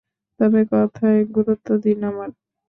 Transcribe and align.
তবে 0.39 0.61
কথায় 0.71 1.19
গুরুত্ব 1.35 1.67
দিন 1.83 1.99
আমার। 2.09 2.29